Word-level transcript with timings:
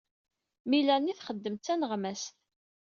Melanie 0.69 1.15
txeddem 1.19 1.55
d 1.57 1.61
taneɣmast. 1.65 2.35